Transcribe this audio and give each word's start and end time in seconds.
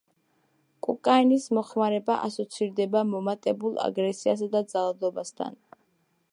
კოკაინის 0.85 1.45
მოხმარება 1.57 2.15
ასოცირდება 2.29 3.03
მომატებულ 3.11 3.79
აგრესიასა 3.87 4.51
და 4.57 4.63
ძალადობასთან. 4.75 5.65